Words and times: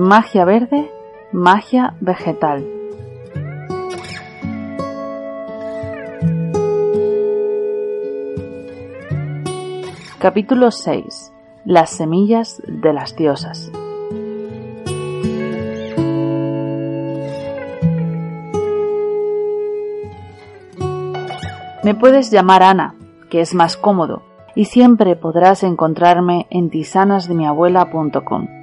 Magia 0.00 0.44
verde, 0.44 0.92
magia 1.32 1.96
vegetal. 1.98 2.64
Capítulo 10.20 10.70
6. 10.70 11.32
Las 11.64 11.90
semillas 11.90 12.62
de 12.68 12.92
las 12.92 13.16
diosas. 13.16 13.72
Me 21.82 21.96
puedes 21.96 22.30
llamar 22.30 22.62
Ana, 22.62 22.94
que 23.30 23.40
es 23.40 23.52
más 23.52 23.76
cómodo, 23.76 24.22
y 24.54 24.66
siempre 24.66 25.16
podrás 25.16 25.64
encontrarme 25.64 26.46
en 26.50 26.70
tisanasdemiabuela.com. 26.70 28.57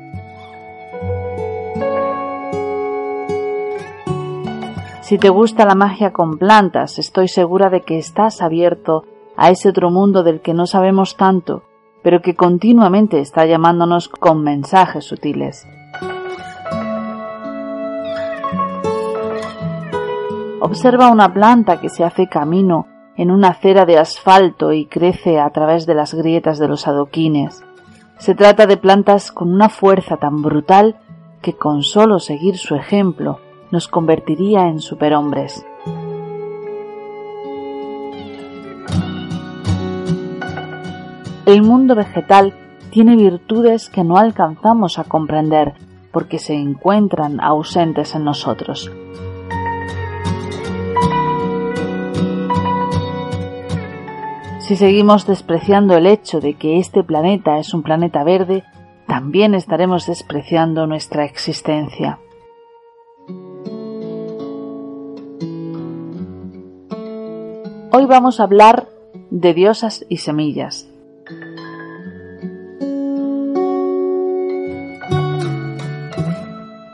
Si 5.05 5.19
te 5.19 5.29
gusta 5.29 5.67
la 5.67 5.75
magia 5.75 6.11
con 6.11 6.39
plantas, 6.39 6.97
estoy 6.97 7.27
segura 7.27 7.69
de 7.69 7.81
que 7.81 7.99
estás 7.99 8.41
abierto 8.41 9.03
a 9.37 9.51
ese 9.51 9.69
otro 9.69 9.91
mundo 9.91 10.23
del 10.23 10.41
que 10.41 10.55
no 10.55 10.65
sabemos 10.65 11.15
tanto, 11.15 11.61
pero 12.01 12.23
que 12.23 12.33
continuamente 12.33 13.19
está 13.19 13.45
llamándonos 13.45 14.09
con 14.09 14.41
mensajes 14.41 15.05
sutiles. 15.05 15.67
Observa 20.59 21.11
una 21.11 21.31
planta 21.31 21.79
que 21.79 21.89
se 21.89 22.03
hace 22.03 22.27
camino 22.27 22.87
en 23.15 23.29
una 23.29 23.49
acera 23.49 23.85
de 23.85 23.99
asfalto 23.99 24.73
y 24.73 24.87
crece 24.87 25.39
a 25.39 25.51
través 25.51 25.85
de 25.85 25.93
las 25.93 26.15
grietas 26.15 26.57
de 26.57 26.67
los 26.67 26.87
adoquines. 26.87 27.63
Se 28.17 28.33
trata 28.33 28.65
de 28.65 28.77
plantas 28.77 29.31
con 29.31 29.53
una 29.53 29.69
fuerza 29.69 30.17
tan 30.17 30.41
brutal 30.41 30.99
que 31.43 31.53
con 31.53 31.83
solo 31.83 32.17
seguir 32.17 32.57
su 32.57 32.73
ejemplo 32.73 33.44
nos 33.71 33.87
convertiría 33.87 34.67
en 34.67 34.79
superhombres. 34.79 35.65
El 41.45 41.61
mundo 41.61 41.95
vegetal 41.95 42.53
tiene 42.89 43.15
virtudes 43.15 43.89
que 43.89 44.03
no 44.03 44.17
alcanzamos 44.17 44.97
a 44.97 45.03
comprender 45.03 45.73
porque 46.11 46.39
se 46.39 46.55
encuentran 46.55 47.39
ausentes 47.39 48.15
en 48.15 48.23
nosotros. 48.23 48.91
Si 54.59 54.75
seguimos 54.75 55.27
despreciando 55.27 55.95
el 55.95 56.07
hecho 56.07 56.39
de 56.39 56.55
que 56.55 56.79
este 56.79 57.03
planeta 57.03 57.59
es 57.59 57.75
un 57.75 57.83
planeta 57.83 58.23
verde, 58.23 58.63
también 59.05 59.53
estaremos 59.53 60.07
despreciando 60.07 60.87
nuestra 60.87 61.25
existencia. 61.25 62.17
Hoy 67.97 68.07
vamos 68.07 68.41
a 68.41 68.43
hablar 68.43 68.89
de 69.29 69.53
diosas 69.53 70.05
y 70.09 70.17
semillas. 70.17 70.85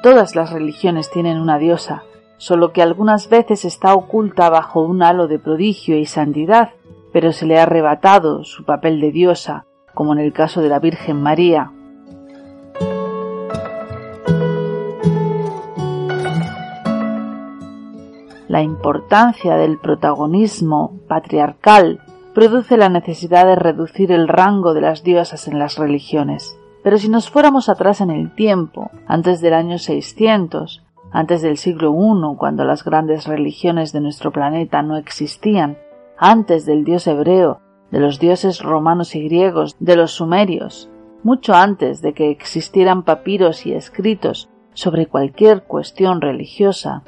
Todas 0.03 0.35
las 0.35 0.51
religiones 0.51 1.09
tienen 1.09 1.39
una 1.39 1.57
diosa, 1.57 2.03
solo 2.37 2.71
que 2.71 2.83
algunas 2.83 3.29
veces 3.29 3.65
está 3.65 3.95
oculta 3.95 4.51
bajo 4.51 4.83
un 4.83 5.01
halo 5.01 5.27
de 5.27 5.39
prodigio 5.39 5.97
y 5.97 6.05
santidad 6.05 6.73
pero 7.11 7.31
se 7.31 7.47
le 7.47 7.57
ha 7.57 7.63
arrebatado 7.63 8.43
su 8.43 8.63
papel 8.63 9.01
de 9.01 9.11
diosa, 9.11 9.65
como 9.95 10.13
en 10.13 10.19
el 10.19 10.33
caso 10.33 10.61
de 10.61 10.69
la 10.69 10.77
Virgen 10.77 11.19
María. 11.19 11.71
La 18.51 18.61
importancia 18.61 19.55
del 19.55 19.77
protagonismo 19.77 20.99
patriarcal 21.07 22.01
produce 22.33 22.75
la 22.75 22.89
necesidad 22.89 23.45
de 23.45 23.55
reducir 23.55 24.11
el 24.11 24.27
rango 24.27 24.73
de 24.73 24.81
las 24.81 25.05
diosas 25.05 25.47
en 25.47 25.57
las 25.57 25.77
religiones. 25.77 26.59
Pero 26.83 26.97
si 26.97 27.07
nos 27.07 27.29
fuéramos 27.29 27.69
atrás 27.69 28.01
en 28.01 28.11
el 28.11 28.35
tiempo, 28.35 28.91
antes 29.07 29.39
del 29.39 29.53
año 29.53 29.77
600, 29.77 30.83
antes 31.13 31.41
del 31.41 31.55
siglo 31.55 31.93
I, 31.93 32.35
cuando 32.35 32.65
las 32.65 32.83
grandes 32.83 33.25
religiones 33.25 33.93
de 33.93 34.01
nuestro 34.01 34.33
planeta 34.33 34.81
no 34.81 34.97
existían, 34.97 35.77
antes 36.17 36.65
del 36.65 36.83
dios 36.83 37.07
hebreo, 37.07 37.61
de 37.89 38.01
los 38.01 38.19
dioses 38.19 38.61
romanos 38.61 39.15
y 39.15 39.23
griegos, 39.23 39.77
de 39.79 39.95
los 39.95 40.11
sumerios, 40.11 40.89
mucho 41.23 41.53
antes 41.53 42.01
de 42.01 42.11
que 42.11 42.29
existieran 42.29 43.03
papiros 43.03 43.65
y 43.65 43.71
escritos 43.71 44.49
sobre 44.73 45.05
cualquier 45.05 45.63
cuestión 45.63 46.19
religiosa, 46.19 47.03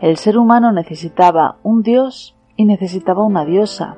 el 0.00 0.16
ser 0.18 0.36
humano 0.36 0.72
necesitaba 0.72 1.58
un 1.62 1.82
dios 1.82 2.36
y 2.56 2.66
necesitaba 2.66 3.24
una 3.24 3.44
diosa. 3.44 3.96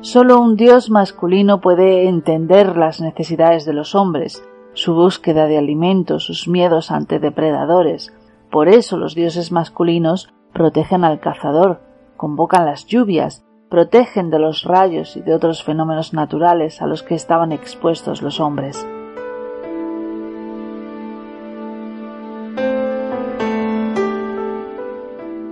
Solo 0.00 0.40
un 0.40 0.56
dios 0.56 0.90
masculino 0.90 1.60
puede 1.60 2.08
entender 2.08 2.76
las 2.76 3.00
necesidades 3.00 3.64
de 3.64 3.72
los 3.72 3.94
hombres, 3.94 4.44
su 4.74 4.94
búsqueda 4.94 5.46
de 5.46 5.58
alimento, 5.58 6.18
sus 6.18 6.48
miedos 6.48 6.90
ante 6.90 7.20
depredadores. 7.20 8.12
Por 8.50 8.68
eso 8.68 8.96
los 8.96 9.14
dioses 9.14 9.52
masculinos 9.52 10.34
protegen 10.52 11.04
al 11.04 11.20
cazador, 11.20 11.80
convocan 12.16 12.66
las 12.66 12.84
lluvias, 12.86 13.44
protegen 13.72 14.28
de 14.28 14.38
los 14.38 14.64
rayos 14.64 15.16
y 15.16 15.22
de 15.22 15.34
otros 15.34 15.64
fenómenos 15.64 16.12
naturales 16.12 16.82
a 16.82 16.86
los 16.86 17.02
que 17.02 17.14
estaban 17.14 17.52
expuestos 17.52 18.20
los 18.20 18.38
hombres. 18.38 18.86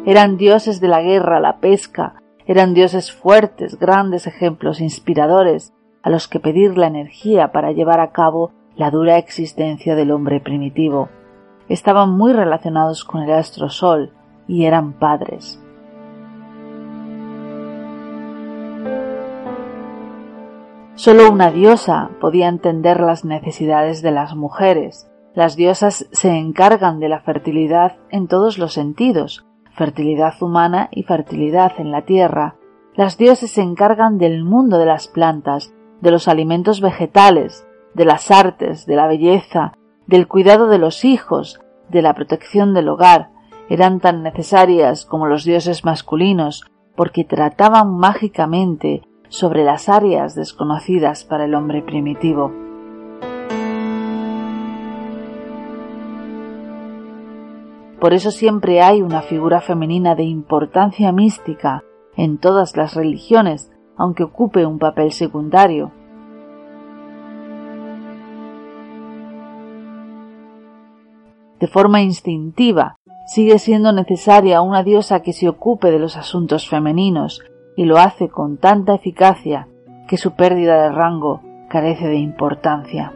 Eran 0.05 0.37
dioses 0.37 0.83
de 0.83 0.89
la 0.89 1.01
guerra, 1.01 1.41
la 1.41 1.61
pesca, 1.61 2.21
eran 2.45 2.75
dioses 2.75 3.11
fuertes, 3.11 3.79
grandes 3.79 4.27
ejemplos 4.27 4.83
inspiradores, 4.83 5.73
a 6.03 6.11
los 6.11 6.29
que 6.29 6.41
pedir 6.41 6.77
la 6.77 6.89
energía 6.89 7.53
para 7.53 7.73
llevar 7.73 8.01
a 8.01 8.13
cabo 8.13 8.53
la 8.77 8.91
dura 8.91 9.17
existencia 9.17 9.95
del 9.95 10.11
hombre 10.11 10.41
primitivo. 10.41 11.09
Estaban 11.71 12.11
muy 12.11 12.35
relacionados 12.35 13.03
con 13.03 13.23
el 13.23 13.33
astro 13.33 13.71
Sol 13.71 14.13
y 14.47 14.67
eran 14.67 14.93
padres. 14.93 15.59
Solo 21.01 21.33
una 21.33 21.51
diosa 21.51 22.11
podía 22.21 22.49
entender 22.49 23.01
las 23.01 23.25
necesidades 23.25 24.03
de 24.03 24.11
las 24.11 24.37
mujeres. 24.37 25.11
Las 25.35 25.57
diosas 25.57 26.07
se 26.13 26.37
encargan 26.37 27.01
de 27.01 27.09
la 27.09 27.21
fertilidad 27.21 27.97
en 28.11 28.29
todos 28.29 28.59
los 28.59 28.75
sentidos, 28.75 29.47
fertilidad 29.75 30.35
humana 30.43 30.91
y 30.93 31.05
fertilidad 31.05 31.73
en 31.79 31.91
la 31.91 32.03
tierra. 32.03 32.57
Las 32.95 33.17
diosas 33.17 33.51
se 33.51 33.63
encargan 33.63 34.19
del 34.19 34.45
mundo 34.45 34.77
de 34.77 34.85
las 34.85 35.09
plantas, 35.09 35.73
de 36.03 36.11
los 36.11 36.29
alimentos 36.29 36.83
vegetales, 36.83 37.67
de 37.95 38.05
las 38.05 38.31
artes, 38.31 38.85
de 38.85 38.97
la 38.97 39.07
belleza, 39.07 39.73
del 40.07 40.29
cuidado 40.29 40.67
de 40.67 40.77
los 40.77 41.07
hijos, 41.07 41.63
de 41.89 42.03
la 42.03 42.13
protección 42.13 42.75
del 42.75 42.91
hogar, 42.91 43.31
eran 43.71 44.01
tan 44.01 44.23
necesarias 44.23 45.07
como 45.07 45.27
los 45.27 45.45
dioses 45.45 45.83
masculinos, 45.83 46.67
porque 46.95 47.25
trataban 47.25 47.97
mágicamente 47.97 49.01
sobre 49.31 49.65
las 49.65 49.89
áreas 49.89 50.35
desconocidas 50.35 51.25
para 51.25 51.47
el 51.47 51.55
hombre 51.55 51.81
primitivo. 51.81 52.53
Por 57.99 58.13
eso 58.13 58.31
siempre 58.31 58.83
hay 58.83 59.01
una 59.01 59.23
figura 59.23 59.61
femenina 59.61 60.15
de 60.15 60.25
importancia 60.25 61.13
mística 61.13 61.83
en 62.17 62.39
todas 62.39 62.77
las 62.77 62.95
religiones, 62.95 63.73
aunque 63.97 64.25
ocupe 64.25 64.67
un 64.67 64.79
papel 64.79 65.13
secundario, 65.13 65.93
de 71.61 71.67
forma 71.67 72.01
instintiva, 72.01 72.97
sigue 73.27 73.59
siendo 73.59 73.93
necesaria 73.93 74.63
una 74.63 74.83
diosa 74.83 75.21
que 75.21 75.35
se 75.35 75.49
ocupe 75.49 75.91
de 75.91 75.99
los 75.99 76.17
asuntos 76.17 76.69
femeninos, 76.69 77.43
y 77.81 77.87
lo 77.87 77.97
hace 77.97 78.29
con 78.29 78.59
tanta 78.59 78.95
eficacia 78.95 79.67
que 80.07 80.19
su 80.19 80.33
pérdida 80.33 80.83
de 80.83 80.91
rango 80.91 81.41
carece 81.71 82.09
de 82.09 82.17
importancia. 82.17 83.15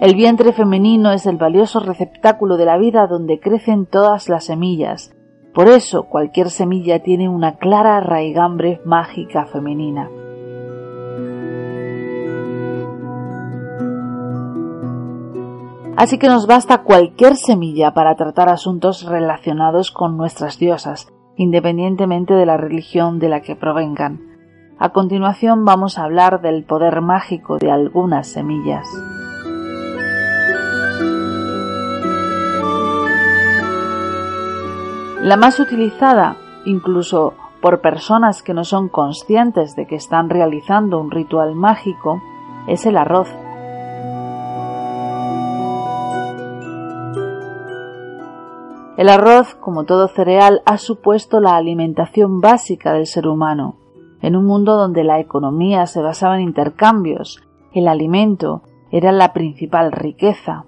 El 0.00 0.14
vientre 0.14 0.54
femenino 0.54 1.12
es 1.12 1.26
el 1.26 1.36
valioso 1.36 1.78
receptáculo 1.78 2.56
de 2.56 2.64
la 2.64 2.78
vida 2.78 3.06
donde 3.06 3.38
crecen 3.38 3.84
todas 3.84 4.30
las 4.30 4.46
semillas. 4.46 5.14
Por 5.52 5.68
eso 5.68 6.04
cualquier 6.04 6.48
semilla 6.48 7.02
tiene 7.02 7.28
una 7.28 7.56
clara 7.58 8.00
raigambre 8.00 8.80
mágica 8.86 9.44
femenina. 9.44 10.08
Así 15.98 16.16
que 16.16 16.28
nos 16.28 16.46
basta 16.46 16.84
cualquier 16.84 17.34
semilla 17.34 17.92
para 17.92 18.14
tratar 18.14 18.48
asuntos 18.48 19.02
relacionados 19.02 19.90
con 19.90 20.16
nuestras 20.16 20.56
diosas, 20.56 21.12
independientemente 21.36 22.34
de 22.34 22.46
la 22.46 22.56
religión 22.56 23.18
de 23.18 23.28
la 23.28 23.40
que 23.40 23.56
provengan. 23.56 24.20
A 24.78 24.90
continuación 24.90 25.64
vamos 25.64 25.98
a 25.98 26.04
hablar 26.04 26.40
del 26.40 26.62
poder 26.62 27.00
mágico 27.00 27.58
de 27.58 27.72
algunas 27.72 28.28
semillas. 28.28 28.86
La 35.20 35.36
más 35.36 35.58
utilizada, 35.58 36.36
incluso 36.64 37.34
por 37.60 37.80
personas 37.80 38.44
que 38.44 38.54
no 38.54 38.62
son 38.62 38.88
conscientes 38.88 39.74
de 39.74 39.88
que 39.88 39.96
están 39.96 40.30
realizando 40.30 41.00
un 41.00 41.10
ritual 41.10 41.56
mágico, 41.56 42.22
es 42.68 42.86
el 42.86 42.96
arroz. 42.96 43.28
El 48.98 49.10
arroz, 49.10 49.54
como 49.54 49.84
todo 49.84 50.08
cereal, 50.08 50.60
ha 50.66 50.76
supuesto 50.76 51.38
la 51.38 51.54
alimentación 51.54 52.40
básica 52.40 52.94
del 52.94 53.06
ser 53.06 53.28
humano. 53.28 53.76
En 54.22 54.34
un 54.34 54.44
mundo 54.44 54.76
donde 54.76 55.04
la 55.04 55.20
economía 55.20 55.86
se 55.86 56.02
basaba 56.02 56.34
en 56.34 56.42
intercambios, 56.42 57.40
el 57.72 57.86
alimento 57.86 58.62
era 58.90 59.12
la 59.12 59.32
principal 59.32 59.92
riqueza. 59.92 60.64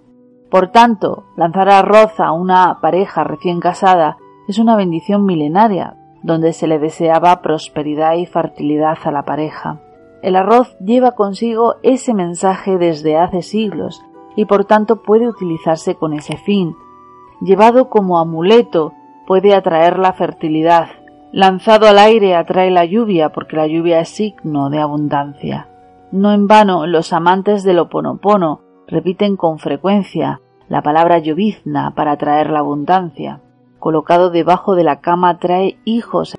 Por 0.48 0.68
tanto, 0.68 1.24
lanzar 1.36 1.70
arroz 1.70 2.20
a 2.20 2.30
una 2.30 2.78
pareja 2.80 3.24
recién 3.24 3.58
casada 3.58 4.16
es 4.46 4.60
una 4.60 4.76
bendición 4.76 5.24
milenaria, 5.24 5.96
donde 6.22 6.52
se 6.52 6.68
le 6.68 6.78
deseaba 6.78 7.42
prosperidad 7.42 8.14
y 8.14 8.26
fertilidad 8.26 8.98
a 9.02 9.10
la 9.10 9.24
pareja. 9.24 9.80
El 10.22 10.36
arroz 10.36 10.78
lleva 10.78 11.16
consigo 11.16 11.78
ese 11.82 12.14
mensaje 12.14 12.78
desde 12.78 13.16
hace 13.16 13.42
siglos 13.42 14.00
y 14.36 14.44
por 14.44 14.66
tanto 14.66 15.02
puede 15.02 15.26
utilizarse 15.26 15.96
con 15.96 16.12
ese 16.12 16.36
fin, 16.36 16.76
llevado 17.40 17.88
como 17.88 18.18
amuleto, 18.18 18.94
puede 19.26 19.54
atraer 19.54 19.98
la 19.98 20.12
fertilidad. 20.12 20.88
Lanzado 21.32 21.86
al 21.86 21.98
aire 21.98 22.34
atrae 22.34 22.70
la 22.70 22.84
lluvia 22.84 23.30
porque 23.30 23.56
la 23.56 23.66
lluvia 23.66 24.00
es 24.00 24.08
signo 24.08 24.70
de 24.70 24.80
abundancia. 24.80 25.68
No 26.12 26.32
en 26.32 26.48
vano 26.48 26.86
los 26.86 27.12
amantes 27.12 27.62
del 27.62 27.78
oponopono 27.78 28.62
repiten 28.88 29.36
con 29.36 29.58
frecuencia 29.58 30.40
la 30.68 30.82
palabra 30.82 31.18
llovizna 31.18 31.94
para 31.94 32.12
atraer 32.12 32.50
la 32.50 32.60
abundancia. 32.60 33.40
Colocado 33.78 34.30
debajo 34.30 34.74
de 34.74 34.84
la 34.84 35.00
cama 35.00 35.38
trae 35.38 35.78
hijos 35.84 36.36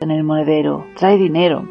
en 0.00 0.10
el 0.10 0.24
monedero, 0.24 0.84
trae 0.96 1.16
dinero. 1.16 1.64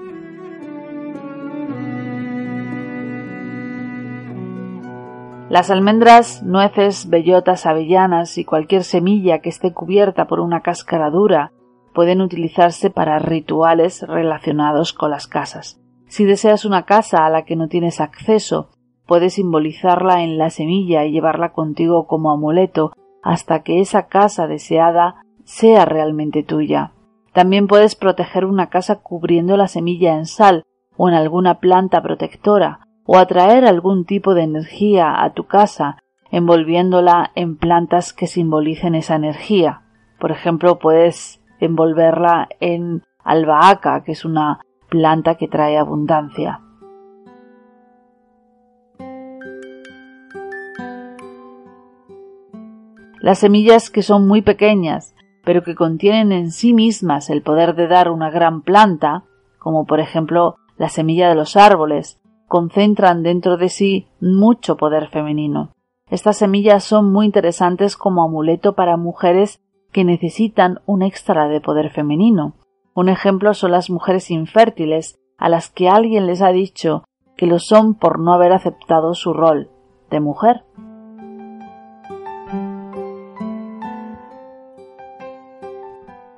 Las 5.54 5.70
almendras, 5.70 6.42
nueces, 6.42 7.12
bellotas, 7.12 7.68
avellanas 7.68 8.40
y 8.40 8.44
cualquier 8.44 8.84
semilla 8.84 9.38
que 9.38 9.50
esté 9.50 9.72
cubierta 9.72 10.26
por 10.26 10.40
una 10.40 10.62
cáscara 10.62 11.12
dura 11.12 11.52
pueden 11.94 12.22
utilizarse 12.22 12.90
para 12.90 13.20
rituales 13.20 14.02
relacionados 14.02 14.94
con 14.94 15.12
las 15.12 15.28
casas. 15.28 15.80
Si 16.08 16.26
deseas 16.26 16.66
una 16.66 16.86
casa 16.86 17.28
a 17.28 17.30
la 17.30 17.46
que 17.46 17.56
no 17.56 17.68
tienes 17.68 18.02
acceso, 18.02 18.70
puedes 19.06 19.36
simbolizarla 19.36 20.24
en 20.24 20.40
la 20.40 20.50
semilla 20.50 21.06
y 21.06 21.12
llevarla 21.12 21.54
contigo 21.54 22.08
como 22.08 22.32
amuleto 22.32 22.92
hasta 23.22 23.62
que 23.62 23.80
esa 23.80 24.08
casa 24.08 24.48
deseada 24.48 25.18
sea 25.44 25.86
realmente 25.86 26.42
tuya. 26.42 26.94
También 27.32 27.68
puedes 27.68 27.96
proteger 27.96 28.46
una 28.46 28.72
casa 28.72 29.02
cubriendo 29.04 29.56
la 29.56 29.68
semilla 29.68 30.16
en 30.16 30.26
sal 30.26 30.64
o 30.98 31.10
en 31.10 31.14
alguna 31.14 31.60
planta 31.60 32.02
protectora, 32.02 32.83
o 33.06 33.18
atraer 33.18 33.66
algún 33.66 34.06
tipo 34.06 34.34
de 34.34 34.44
energía 34.44 35.24
a 35.24 35.34
tu 35.34 35.46
casa 35.46 35.98
envolviéndola 36.32 37.32
en 37.36 37.58
plantas 37.58 38.14
que 38.14 38.28
simbolicen 38.28 38.96
esa 38.96 39.16
energía. 39.16 39.82
Por 40.20 40.32
ejemplo, 40.32 40.80
puedes 40.80 41.42
envolverla 41.60 42.50
en 42.60 43.04
albahaca, 43.24 44.04
que 44.04 44.14
es 44.14 44.26
una 44.26 44.60
planta 44.90 45.36
que 45.36 45.48
trae 45.48 45.78
abundancia. 45.78 46.62
Las 53.20 53.40
semillas 53.40 53.90
que 53.90 54.02
son 54.02 54.28
muy 54.28 54.42
pequeñas, 54.42 55.16
pero 55.46 55.64
que 55.64 55.76
contienen 55.76 56.32
en 56.32 56.52
sí 56.52 56.74
mismas 56.74 57.30
el 57.30 57.42
poder 57.42 57.76
de 57.76 57.88
dar 57.88 58.10
una 58.10 58.30
gran 58.30 58.62
planta, 58.62 59.24
como 59.60 59.86
por 59.86 60.00
ejemplo 60.00 60.58
la 60.78 60.90
semilla 60.90 61.30
de 61.30 61.36
los 61.36 61.56
árboles, 61.56 62.20
concentran 62.54 63.24
dentro 63.24 63.58
de 63.58 63.68
sí 63.68 64.06
mucho 64.22 64.78
poder 64.78 65.10
femenino. 65.10 65.72
Estas 66.12 66.38
semillas 66.38 66.84
son 66.84 67.12
muy 67.12 67.26
interesantes 67.26 67.98
como 67.98 68.22
amuleto 68.22 68.76
para 68.76 68.96
mujeres 68.96 69.60
que 69.92 70.04
necesitan 70.04 70.80
un 70.86 71.02
extra 71.02 71.48
de 71.48 71.62
poder 71.62 71.90
femenino. 71.90 72.54
Un 72.94 73.10
ejemplo 73.10 73.56
son 73.56 73.72
las 73.72 73.90
mujeres 73.90 74.30
infértiles 74.30 75.20
a 75.40 75.50
las 75.50 75.72
que 75.72 75.90
alguien 75.90 76.28
les 76.28 76.44
ha 76.44 76.50
dicho 76.50 77.06
que 77.38 77.48
lo 77.48 77.58
son 77.58 77.96
por 77.96 78.20
no 78.20 78.34
haber 78.34 78.52
aceptado 78.52 79.16
su 79.16 79.34
rol 79.34 79.72
de 80.12 80.20
mujer. 80.20 80.64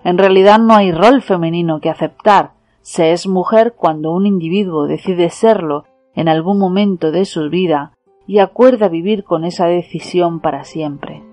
En 0.05 0.17
realidad 0.17 0.59
no 0.59 0.75
hay 0.75 0.93
rol 0.93 1.21
femenino 1.21 1.81
que 1.81 1.89
aceptar. 1.89 2.53
Se 2.79 3.11
es 3.11 3.27
mujer 3.27 3.73
cuando 3.75 4.13
un 4.13 4.25
individuo 4.25 4.87
decide 4.87 5.29
serlo 5.29 5.83
en 6.15 6.27
algún 6.27 6.57
momento 6.57 7.11
de 7.11 7.25
su 7.25 7.49
vida 7.49 7.93
y 8.27 8.39
acuerda 8.39 8.89
vivir 8.89 9.23
con 9.23 9.45
esa 9.45 9.67
decisión 9.67 10.39
para 10.39 10.63
siempre. 10.63 11.23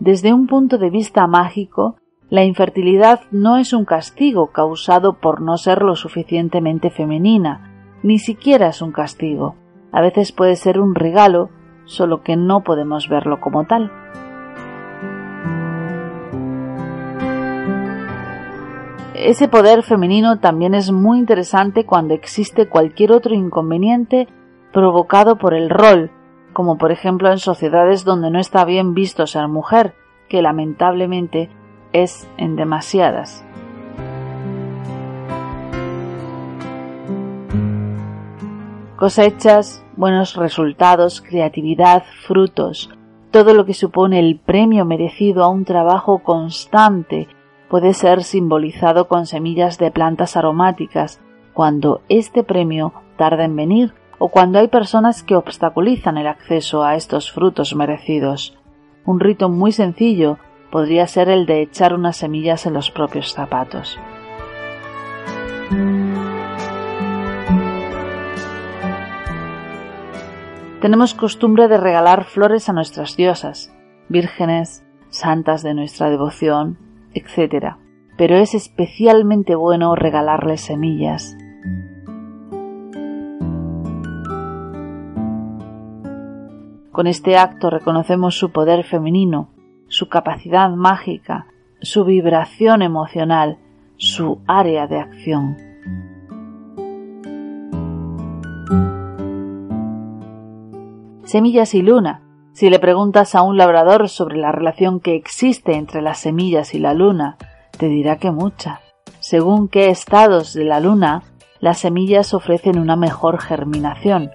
Desde 0.00 0.32
un 0.32 0.46
punto 0.46 0.78
de 0.78 0.90
vista 0.90 1.26
mágico, 1.26 1.96
la 2.30 2.44
infertilidad 2.44 3.20
no 3.30 3.56
es 3.56 3.72
un 3.72 3.84
castigo 3.84 4.48
causado 4.48 5.14
por 5.14 5.40
no 5.40 5.56
ser 5.56 5.82
lo 5.82 5.96
suficientemente 5.96 6.90
femenina, 6.90 7.98
ni 8.02 8.18
siquiera 8.18 8.68
es 8.68 8.80
un 8.80 8.92
castigo. 8.92 9.56
A 9.92 10.00
veces 10.00 10.32
puede 10.32 10.56
ser 10.56 10.78
un 10.78 10.94
regalo, 10.94 11.50
solo 11.84 12.22
que 12.22 12.36
no 12.36 12.62
podemos 12.62 13.08
verlo 13.08 13.40
como 13.40 13.64
tal. 13.64 13.90
Ese 19.20 19.48
poder 19.48 19.82
femenino 19.82 20.38
también 20.38 20.74
es 20.74 20.92
muy 20.92 21.18
interesante 21.18 21.84
cuando 21.84 22.14
existe 22.14 22.68
cualquier 22.68 23.10
otro 23.10 23.34
inconveniente 23.34 24.28
provocado 24.72 25.38
por 25.38 25.54
el 25.54 25.70
rol, 25.70 26.12
como 26.52 26.78
por 26.78 26.92
ejemplo 26.92 27.28
en 27.28 27.38
sociedades 27.38 28.04
donde 28.04 28.30
no 28.30 28.38
está 28.38 28.64
bien 28.64 28.94
visto 28.94 29.26
ser 29.26 29.48
mujer, 29.48 29.96
que 30.28 30.40
lamentablemente 30.40 31.50
es 31.92 32.28
en 32.36 32.54
demasiadas. 32.54 33.44
Cosechas, 38.94 39.84
buenos 39.96 40.36
resultados, 40.36 41.20
creatividad, 41.22 42.04
frutos, 42.24 42.88
todo 43.32 43.52
lo 43.52 43.66
que 43.66 43.74
supone 43.74 44.20
el 44.20 44.38
premio 44.38 44.84
merecido 44.84 45.42
a 45.42 45.48
un 45.48 45.64
trabajo 45.64 46.20
constante 46.20 47.26
puede 47.68 47.94
ser 47.94 48.22
simbolizado 48.24 49.08
con 49.08 49.26
semillas 49.26 49.78
de 49.78 49.90
plantas 49.90 50.36
aromáticas 50.36 51.20
cuando 51.52 52.02
este 52.08 52.44
premio 52.44 52.92
tarda 53.16 53.44
en 53.44 53.56
venir 53.56 53.94
o 54.18 54.28
cuando 54.28 54.58
hay 54.58 54.68
personas 54.68 55.22
que 55.22 55.36
obstaculizan 55.36 56.18
el 56.18 56.26
acceso 56.26 56.82
a 56.82 56.96
estos 56.96 57.30
frutos 57.30 57.74
merecidos. 57.74 58.56
Un 59.04 59.20
rito 59.20 59.48
muy 59.48 59.72
sencillo 59.72 60.38
podría 60.70 61.06
ser 61.06 61.28
el 61.28 61.46
de 61.46 61.62
echar 61.62 61.94
unas 61.94 62.16
semillas 62.16 62.66
en 62.66 62.74
los 62.74 62.90
propios 62.90 63.32
zapatos. 63.32 63.98
Tenemos 70.80 71.14
costumbre 71.14 71.66
de 71.66 71.76
regalar 71.76 72.24
flores 72.24 72.68
a 72.68 72.72
nuestras 72.72 73.16
diosas, 73.16 73.74
vírgenes, 74.08 74.84
santas 75.08 75.62
de 75.62 75.74
nuestra 75.74 76.08
devoción, 76.08 76.78
etc. 77.14 77.76
Pero 78.16 78.36
es 78.36 78.54
especialmente 78.54 79.54
bueno 79.54 79.94
regalarles 79.94 80.60
semillas. 80.60 81.36
Con 86.92 87.06
este 87.06 87.36
acto 87.36 87.70
reconocemos 87.70 88.36
su 88.36 88.50
poder 88.50 88.84
femenino, 88.84 89.50
su 89.86 90.08
capacidad 90.08 90.68
mágica, 90.70 91.46
su 91.80 92.04
vibración 92.04 92.82
emocional, 92.82 93.58
su 93.96 94.40
área 94.46 94.86
de 94.88 94.98
acción. 94.98 95.56
Semillas 101.22 101.74
y 101.74 101.82
luna 101.82 102.27
si 102.58 102.70
le 102.70 102.80
preguntas 102.80 103.36
a 103.36 103.42
un 103.42 103.56
labrador 103.56 104.08
sobre 104.08 104.36
la 104.36 104.50
relación 104.50 104.98
que 104.98 105.14
existe 105.14 105.76
entre 105.76 106.02
las 106.02 106.18
semillas 106.18 106.74
y 106.74 106.80
la 106.80 106.92
luna, 106.92 107.36
te 107.78 107.86
dirá 107.86 108.16
que 108.16 108.32
mucha. 108.32 108.80
Según 109.20 109.68
qué 109.68 109.90
estados 109.90 110.54
de 110.54 110.64
la 110.64 110.80
luna, 110.80 111.22
las 111.60 111.78
semillas 111.78 112.34
ofrecen 112.34 112.80
una 112.80 112.96
mejor 112.96 113.40
germinación. 113.40 114.32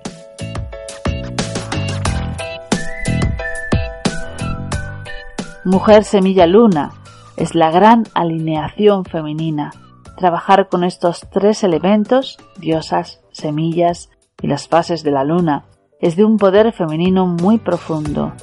Mujer 5.65 6.05
semilla 6.05 6.47
luna 6.47 6.93
es 7.35 7.55
la 7.55 7.71
gran 7.71 8.05
alineación 8.13 9.03
femenina. 9.03 9.73
Trabajar 10.15 10.69
con 10.69 10.85
estos 10.85 11.27
tres 11.29 11.61
elementos, 11.65 12.37
diosas, 12.55 13.19
semillas 13.33 14.09
y 14.41 14.47
las 14.47 14.69
fases 14.69 15.03
de 15.03 15.11
la 15.11 15.25
luna, 15.25 15.65
es 16.03 16.17
de 16.17 16.25
un 16.25 16.37
poder 16.37 16.73
femenino 16.73 17.25
muy 17.25 17.57
profundo. 17.57 18.33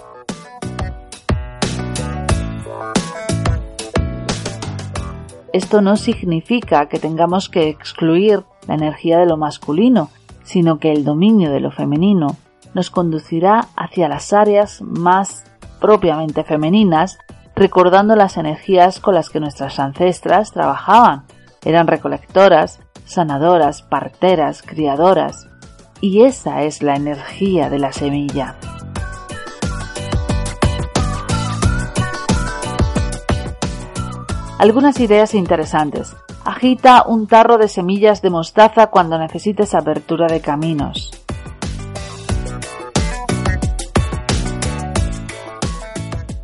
Esto 5.52 5.82
no 5.82 5.98
significa 5.98 6.88
que 6.88 6.98
tengamos 6.98 7.50
que 7.50 7.68
excluir 7.68 8.44
la 8.66 8.76
energía 8.76 9.18
de 9.18 9.26
lo 9.26 9.36
masculino, 9.36 10.08
sino 10.42 10.78
que 10.78 10.90
el 10.90 11.04
dominio 11.04 11.50
de 11.50 11.60
lo 11.60 11.70
femenino 11.70 12.38
nos 12.72 12.88
conducirá 12.88 13.68
hacia 13.76 14.08
las 14.08 14.32
áreas 14.32 14.80
más 14.80 15.44
propiamente 15.82 16.44
femeninas, 16.44 17.18
recordando 17.54 18.16
las 18.16 18.38
energías 18.38 19.00
con 19.00 19.14
las 19.14 19.28
que 19.28 19.38
nuestras 19.38 19.78
ancestras 19.78 20.52
trabajaban. 20.52 21.24
Eran 21.62 21.88
recolectoras, 21.88 22.80
sanadoras, 23.04 23.82
parteras, 23.82 24.62
criadoras. 24.62 25.49
Y 26.00 26.22
esa 26.22 26.62
es 26.62 26.82
la 26.82 26.96
energía 26.96 27.68
de 27.68 27.78
la 27.78 27.92
semilla. 27.92 28.56
Algunas 34.58 34.98
ideas 35.00 35.34
interesantes. 35.34 36.16
Agita 36.44 37.04
un 37.06 37.26
tarro 37.26 37.58
de 37.58 37.68
semillas 37.68 38.22
de 38.22 38.30
mostaza 38.30 38.88
cuando 38.88 39.18
necesites 39.18 39.74
apertura 39.74 40.26
de 40.26 40.40
caminos. 40.40 41.10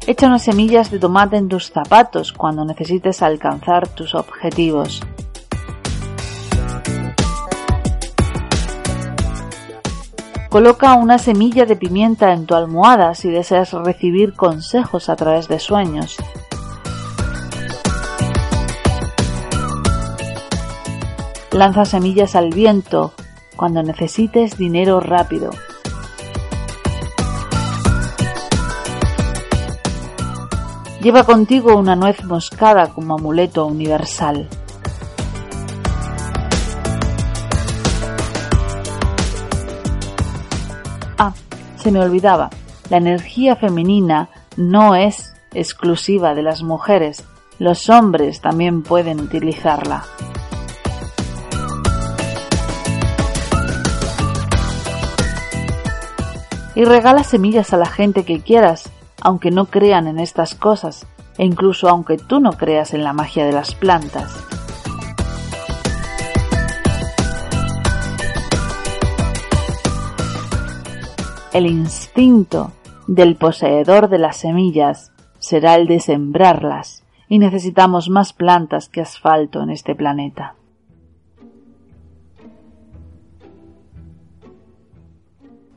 Echa 0.06 0.26
unas 0.28 0.42
semillas 0.42 0.90
de 0.90 0.98
tomate 0.98 1.36
en 1.36 1.48
tus 1.48 1.70
zapatos 1.70 2.32
cuando 2.32 2.64
necesites 2.64 3.22
alcanzar 3.22 3.88
tus 3.88 4.14
objetivos. 4.14 5.02
Coloca 10.56 10.94
una 10.94 11.18
semilla 11.18 11.66
de 11.66 11.76
pimienta 11.76 12.32
en 12.32 12.46
tu 12.46 12.54
almohada 12.54 13.14
si 13.14 13.28
deseas 13.28 13.72
recibir 13.72 14.32
consejos 14.32 15.10
a 15.10 15.14
través 15.14 15.48
de 15.48 15.58
sueños. 15.58 16.16
Lanza 21.52 21.84
semillas 21.84 22.34
al 22.34 22.54
viento 22.54 23.12
cuando 23.54 23.82
necesites 23.82 24.56
dinero 24.56 24.98
rápido. 25.00 25.50
Lleva 31.02 31.25
contigo 31.25 31.76
una 31.76 31.96
nuez 31.96 32.25
moscada 32.25 32.94
como 32.94 33.16
amuleto 33.16 33.66
universal. 33.66 34.48
Ah, 41.18 41.32
se 41.76 41.90
me 41.90 42.00
olvidaba, 42.00 42.50
la 42.90 42.99
energía 42.99 43.56
femenina 43.56 44.28
no 44.56 44.94
es 44.94 45.35
exclusiva 45.54 46.35
de 46.35 46.42
las 46.42 46.62
mujeres, 46.62 47.25
los 47.58 47.88
hombres 47.88 48.40
también 48.40 48.82
pueden 48.82 49.20
utilizarla. 49.20 50.04
Y 56.75 56.85
regala 56.85 57.25
semillas 57.25 57.73
a 57.73 57.78
la 57.78 57.87
gente 57.87 58.25
que 58.25 58.40
quieras, 58.40 58.90
aunque 59.23 59.50
no 59.50 59.64
crean 59.64 60.06
en 60.08 60.18
estas 60.18 60.54
cosas, 60.54 61.06
e 61.38 61.44
incluso 61.46 61.88
aunque 61.88 62.18
tú 62.18 62.40
no 62.40 62.52
creas 62.52 62.92
en 62.92 63.02
la 63.02 63.14
magia 63.14 63.46
de 63.46 63.52
las 63.52 63.75
plantas. 63.75 64.55
El 71.56 71.64
instinto 71.64 72.72
del 73.06 73.36
poseedor 73.36 74.10
de 74.10 74.18
las 74.18 74.36
semillas 74.36 75.10
será 75.38 75.76
el 75.76 75.86
de 75.86 76.00
sembrarlas, 76.00 77.02
y 77.30 77.38
necesitamos 77.38 78.10
más 78.10 78.34
plantas 78.34 78.90
que 78.90 79.00
asfalto 79.00 79.62
en 79.62 79.70
este 79.70 79.94
planeta. 79.94 80.54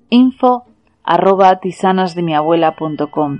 Info 0.09 0.65
arroba 1.05 1.61
tisanasdemiabuela.com. 1.61 3.39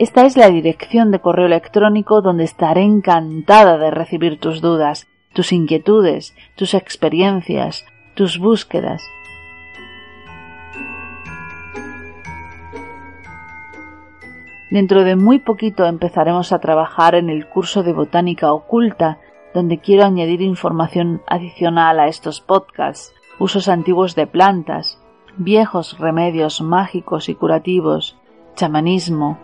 Esta 0.00 0.26
es 0.26 0.36
la 0.36 0.48
dirección 0.48 1.12
de 1.12 1.20
correo 1.20 1.46
electrónico 1.46 2.22
donde 2.22 2.42
estaré 2.42 2.82
encantada 2.82 3.78
de 3.78 3.92
recibir 3.92 4.40
tus 4.40 4.60
dudas, 4.60 5.06
tus 5.38 5.52
inquietudes, 5.52 6.34
tus 6.56 6.74
experiencias, 6.74 7.86
tus 8.16 8.40
búsquedas. 8.40 9.00
Dentro 14.68 15.04
de 15.04 15.14
muy 15.14 15.38
poquito 15.38 15.86
empezaremos 15.86 16.52
a 16.52 16.58
trabajar 16.58 17.14
en 17.14 17.30
el 17.30 17.46
curso 17.46 17.84
de 17.84 17.92
botánica 17.92 18.52
oculta 18.52 19.20
donde 19.54 19.78
quiero 19.78 20.04
añadir 20.04 20.42
información 20.42 21.22
adicional 21.28 22.00
a 22.00 22.08
estos 22.08 22.40
podcasts, 22.40 23.14
usos 23.38 23.68
antiguos 23.68 24.16
de 24.16 24.26
plantas, 24.26 25.00
viejos 25.36 26.00
remedios 26.00 26.60
mágicos 26.60 27.28
y 27.28 27.36
curativos, 27.36 28.18
chamanismo. 28.56 29.38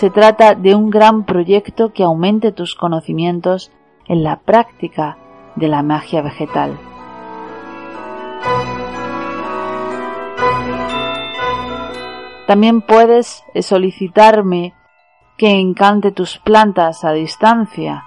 Se 0.00 0.08
trata 0.08 0.54
de 0.54 0.74
un 0.74 0.88
gran 0.88 1.26
proyecto 1.26 1.92
que 1.92 2.04
aumente 2.04 2.52
tus 2.52 2.74
conocimientos 2.74 3.70
en 4.08 4.24
la 4.24 4.40
práctica 4.40 5.18
de 5.56 5.68
la 5.68 5.82
magia 5.82 6.22
vegetal. 6.22 6.78
También 12.46 12.80
puedes 12.80 13.44
solicitarme 13.60 14.72
que 15.36 15.50
encante 15.50 16.12
tus 16.12 16.38
plantas 16.38 17.04
a 17.04 17.12
distancia. 17.12 18.02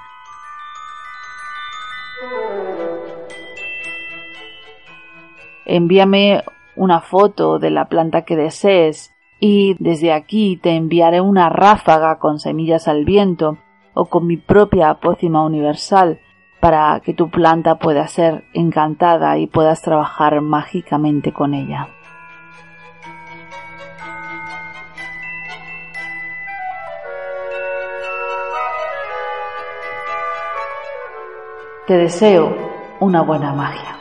Envíame 5.68 6.44
una 6.76 7.02
foto 7.02 7.60
de 7.60 7.70
la 7.70 7.86
planta 7.86 8.24
que 8.24 8.36
desees 8.36 9.13
y 9.46 9.76
desde 9.78 10.14
aquí 10.14 10.56
te 10.56 10.70
enviaré 10.70 11.20
una 11.20 11.50
ráfaga 11.50 12.18
con 12.18 12.40
semillas 12.40 12.88
al 12.88 13.04
viento 13.04 13.58
o 13.94 14.06
con 14.06 14.26
mi 14.26 14.38
propia 14.38 14.94
pócima 15.02 15.44
universal 15.44 16.22
para 16.62 17.02
que 17.02 17.14
tu 17.14 17.30
planta 17.30 17.78
pueda 17.78 18.08
ser 18.08 18.46
encantada 18.54 19.38
y 19.38 19.48
puedas 19.48 19.82
trabajar 19.82 20.40
mágicamente 20.40 21.34
con 21.34 21.54
ella. 21.54 21.90
Te 31.86 31.98
deseo 31.98 32.56
una 33.02 33.24
buena 33.24 33.52
magia. 33.52 33.93